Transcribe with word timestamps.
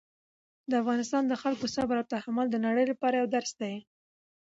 د 0.69 0.71
افغانستان 0.81 1.23
د 1.27 1.33
خلکو 1.41 1.65
صبر 1.75 1.95
او 2.01 2.09
تحمل 2.13 2.47
د 2.51 2.55
نړۍ 2.65 2.85
لپاره 2.91 3.15
یو 3.21 3.27
درس 3.35 3.51
دی. 3.61 3.75